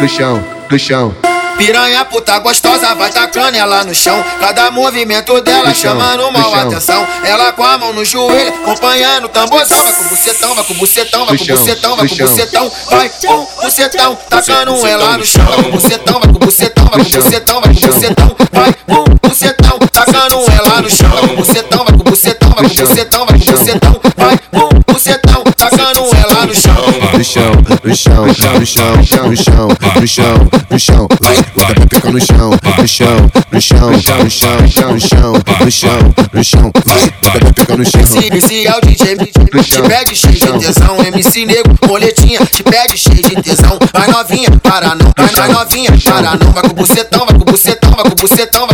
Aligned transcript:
no 0.00 0.08
chão, 0.08 0.44
chão. 0.78 1.16
Piranha 1.56 2.04
puta 2.04 2.36
gostosa 2.40 2.94
vai 2.96 3.10
tacando 3.10 3.56
ela 3.56 3.84
no 3.84 3.94
chão. 3.94 4.24
Cada 4.40 4.70
movimento 4.72 5.40
dela 5.40 5.68
No 5.68 5.74
chão, 5.74 5.92
chamando 5.92 6.32
mal 6.32 6.50
chão. 6.50 6.68
atenção. 6.68 7.06
Ela 7.24 7.52
com 7.52 7.62
a 7.62 7.78
mão 7.78 7.92
no 7.92 8.04
joelho, 8.04 8.52
acompanhando 8.62 9.26
o 9.26 9.28
tamborzão. 9.28 9.78
Vai 9.78 9.92
com 9.92 10.04
bucetão, 10.04 10.54
vai 10.54 10.64
com 10.64 10.74
bucetão, 10.74 11.26
vai 11.26 11.38
com 11.38 11.44
bucetão, 11.44 11.96
vai 11.96 12.08
com 12.08 12.16
bucetão. 12.16 12.72
Vai 12.90 13.08
com 13.08 13.48
bucetão, 13.62 14.18
tacando 14.28 14.86
ela 14.86 15.18
no 15.18 15.24
chão. 15.24 15.44
Vai 15.44 15.62
com 15.62 15.70
bucetão, 15.70 16.20
vai 16.20 16.32
com 16.32 16.38
bucetão, 16.38 16.84
vai 16.86 17.04
com 17.04 17.10
bucetão, 17.10 17.60
vai 17.60 17.74
com 17.74 17.80
bucetão. 17.86 18.36
Vai 18.52 18.72
com 18.72 19.28
bucetão, 19.28 19.78
tacando 19.92 20.44
ela 20.50 20.82
no 20.82 20.90
chão. 20.90 21.08
Vai 21.08 21.28
com 21.28 21.36
bucetão, 21.36 21.84
vai 21.84 21.92
com 21.96 22.04
bucetão, 22.04 22.50
vai 22.50 22.68
com 22.68 22.74
bucetão, 22.74 23.26
vai 23.26 23.38
com 23.38 23.52
bucetão. 23.52 23.93
No 27.16 27.24
chão. 27.24 27.52
no 27.84 27.94
chão, 27.96 28.26
no 28.26 28.34
chão, 28.34 28.58
no 28.58 28.66
chão, 28.66 28.96
no 28.96 29.04
chão, 29.04 29.28
no 29.28 29.36
chão, 29.36 29.68
no 30.00 30.08
chão, 30.08 30.50
no 30.70 30.78
chão, 30.78 31.08
vai, 31.20 31.36
bota 31.54 31.72
a 31.72 31.74
pepeca 31.74 32.10
no 32.10 32.20
chão, 32.20 32.50
no 32.50 32.88
chão, 32.88 33.30
no 33.52 33.60
chão, 33.60 33.90
no 33.90 34.30
chão, 34.30 34.56
no 34.60 34.70
chão, 34.70 34.92
no 34.92 35.00
chão, 35.00 35.32
no 35.62 35.70
chão, 35.70 36.14
no 36.32 36.44
chão, 36.44 36.72
vai, 36.84 37.12
bota 37.22 37.38
a 37.38 37.52
pepeca 37.52 37.76
no 37.76 37.84
chão. 37.84 38.00
Esse 38.00 38.66
é 38.66 38.76
o 38.76 38.80
DJ, 38.80 39.16
No 39.16 39.62
te 39.62 39.74
chão, 39.74 39.86
pede 39.86 40.16
cheio 40.16 40.32
no 40.32 40.58
de 40.58 40.64
chão. 40.64 40.74
tesão. 40.74 41.04
MC 41.04 41.46
nego, 41.46 41.78
moletinha, 41.86 42.40
te 42.46 42.62
pede 42.62 42.98
cheio 42.98 43.22
de 43.22 43.42
tesão. 43.42 43.78
Vai 43.92 44.08
novinha, 44.08 44.50
para 44.62 44.94
não, 44.94 45.12
vai, 45.16 45.48
novinha, 45.48 45.90
para 46.04 46.36
não. 46.36 46.52
Vai 46.52 46.62
com 46.64 46.70
o 46.70 46.74
bucetão, 46.74 47.26
vai 47.26 47.34
com 47.36 47.42
o 47.42 47.44
bucetão, 47.44 47.90
vai 47.92 48.04
com 48.04 48.12
o 48.12 48.14
bucetão, 48.14 48.66
vai 48.66 48.73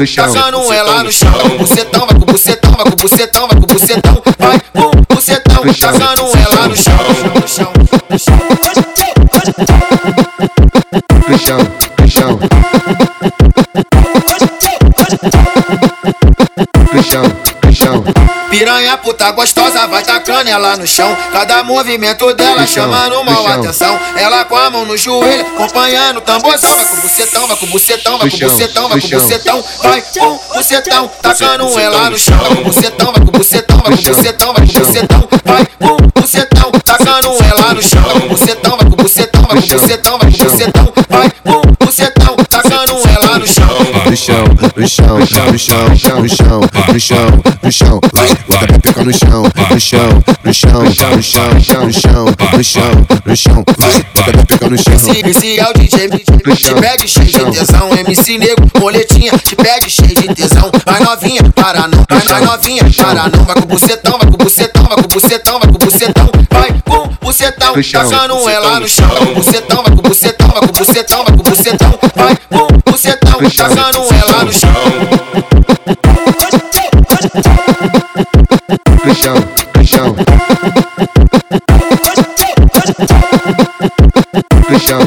Vai 0.00 0.06
com 0.06 0.56
o 0.56 0.60
bucetão, 0.62 1.04
No 1.04 1.12
chão. 1.12 1.30
bucetão, 1.58 2.06
vai 2.06 2.18
com 2.18 2.24
bucetão, 2.24 2.72
vai 2.72 2.84
com 2.86 2.96
bucetão, 2.96 3.48
vai 3.48 3.60
com 3.60 3.66
bucetão. 3.66 4.22
Vai 4.38 4.60
com 4.72 4.90
bucetão, 5.14 5.74
chão. 5.74 5.92
tacando 5.92 6.22
ela 6.38 6.68
no 6.68 6.76
chão. 6.76 6.94
No 7.34 7.46
chão, 7.46 7.72
no 8.08 8.18
chão. 8.18 8.34
no 11.28 11.38
chão, 11.38 11.58
no 12.00 12.08
chão. 12.08 12.38
No 12.38 12.38
chão, 12.38 12.38
no 16.92 17.02
chão, 17.02 17.49
Piranha 18.50 18.96
puta 18.98 19.30
gostosa 19.30 19.86
vai 19.86 20.02
tacando 20.02 20.50
ela 20.50 20.76
no 20.76 20.84
chão. 20.84 21.16
Cada 21.32 21.62
movimento 21.62 22.34
dela 22.34 22.66
chão, 22.66 22.84
chamando 22.84 23.24
mal 23.24 23.44
chão. 23.44 23.52
atenção. 23.52 24.00
Ela 24.16 24.44
com 24.44 24.56
a 24.56 24.68
mão 24.68 24.84
no 24.84 24.96
joelho, 24.96 25.46
acompanhando 25.54 26.16
o 26.16 26.20
tamborzão. 26.20 26.74
Vai 26.76 26.84
com 26.84 26.96
bucetão, 26.96 27.46
vai 27.46 27.56
com 27.56 27.66
bucetão, 27.66 28.18
vai 28.18 28.28
com 28.28 28.36
chão, 28.36 28.50
bucetão, 28.50 28.88
vai 28.88 29.00
com 29.00 29.08
chão. 29.08 29.20
bucetão. 29.20 29.64
Vai 29.82 30.02
com 30.02 30.40
bucetão, 30.52 31.10
tacando 31.22 31.78
ela 31.78 32.10
no 32.10 32.18
chão. 32.18 32.36
Vai 32.38 32.56
com 32.56 32.62
bucetão, 32.64 33.12
vai 33.12 33.24
com 33.24 33.32
bucetão, 33.32 33.78
vai 33.78 33.96
com 33.96 34.02
chão, 34.02 34.14
bucetão, 34.14 34.52
vai 34.52 34.66
com 34.66 34.72
chão. 34.72 34.84
bucetão. 34.84 35.28
Vai 35.44 35.66
com 35.78 36.20
bucetão, 36.20 36.72
tacando 36.84 37.36
ela 37.44 37.74
no 37.74 37.82
chão. 37.82 38.02
Vai 38.02 38.20
com 38.20 38.28
bucetão, 38.28 38.76
vai 38.76 38.90
com 38.90 38.96
bucetão, 38.96 39.42
vai 39.42 39.60
com 39.60 39.66
chão, 39.66 39.78
bucetão, 39.78 40.18
vai 40.18 40.30
com 40.30 40.36
chão. 40.36 40.50
bucetão. 40.50 40.92
Vai 41.08 41.30
com 41.30 41.84
bucetão, 41.84 42.36
tacando 42.48 42.74
ela 42.74 42.86
no 42.86 43.02
chão 43.02 43.09
chão, 44.20 44.44
no 44.76 44.86
chão, 44.86 45.18
no 45.18 45.26
chão, 45.26 45.46
no 45.50 45.58
chão, 45.58 45.88
no 45.88 45.96
chão, 45.96 46.20
no 46.20 47.00
chão, 47.00 47.42
no 47.62 47.72
chão, 47.72 48.00
vai, 48.12 48.28
bota 48.46 48.64
a 48.64 48.68
pepeca 48.68 49.02
no 49.02 49.12
chão, 49.14 49.42
no 49.42 49.80
chão, 49.80 50.22
no 50.44 50.54
chão, 50.54 50.82
no 50.82 50.92
chão, 50.92 51.14
no 51.16 51.22
chão, 51.22 51.86
no 51.86 51.92
chão, 52.62 53.06
no 53.24 53.36
chão, 53.36 53.64
vai, 53.78 54.06
bota 54.14 54.30
a 54.30 54.32
pepeca 54.34 54.68
no 54.68 54.76
chão. 54.76 55.14
MC 55.14 55.58
é 55.58 55.64
o 55.64 55.72
DJ, 55.72 56.08
te 56.10 56.74
pede 56.74 57.08
cheio 57.08 57.50
de 57.50 57.58
tesão, 57.58 57.96
MC 57.96 58.38
nego, 58.38 58.70
moletinha, 58.78 59.32
te 59.38 59.56
pede 59.56 59.88
cheio 59.88 60.14
de 60.14 60.34
tesão, 60.34 60.70
vai 60.84 61.00
novinha, 61.00 61.42
para 61.54 61.88
não, 61.88 62.04
vai, 62.06 62.20
vai 62.20 62.40
novinha, 62.42 62.84
para 62.94 63.28
não, 63.28 63.44
vai 63.44 63.54
com 63.54 63.74
o 63.74 63.78
vai 63.78 64.26
com 64.26 64.34
o 64.34 64.36
bucetão, 64.36 64.86
vai 64.86 64.98
com 64.98 65.04
o 65.04 65.08
bucetão, 65.08 65.58
vai 65.58 65.68
com 65.68 65.76
o 65.76 65.78
bucetão, 65.78 66.30
vai 66.50 66.82
com 66.84 66.96
o 66.96 67.08
bucetão, 67.22 67.74
caçando 67.74 68.48
ela 68.50 68.80
no 68.80 68.88
chão. 68.88 69.09
Tacando 73.48 74.08
ela 74.12 74.44
no 74.44 74.52
chão. 74.52 74.70
no 79.04 79.14
chão, 79.14 79.34
no 79.76 79.86
chão. 79.86 80.16
No 84.68 84.78
chão, 84.78 85.00